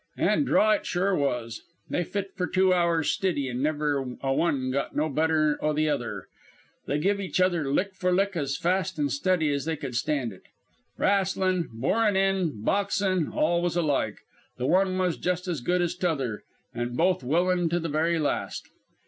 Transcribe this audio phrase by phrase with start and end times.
[0.17, 1.61] "An' draw it sure was.
[1.87, 5.89] They fit for two hours stiddy an' never a one got no better o' the
[5.89, 6.25] other.
[6.87, 9.93] They give each other lick for lick as fast an' as steady as they could
[9.95, 10.43] stand to it.
[10.97, 14.17] 'Rastlin', borin' in, boxin' all was alike.
[14.57, 16.41] The one was just as good as t'other.
[16.73, 18.67] An' both willin' to the very last.